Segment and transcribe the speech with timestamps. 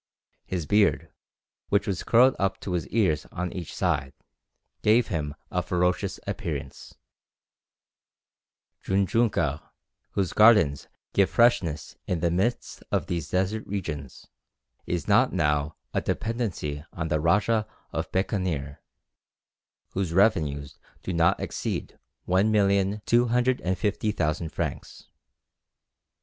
[0.47, 1.11] His beard,
[1.69, 4.13] which was curled up to his ears on each side,
[4.81, 6.95] gave him a ferocious appearance.
[8.83, 9.61] Djounjounka,
[10.13, 14.25] whose gardens give freshness in the midst of these desert regions,
[14.87, 18.79] is not now a dependency of the Rajah of Bekaneer,
[19.91, 25.09] whose revenues do not exceed 1,250,000 francs.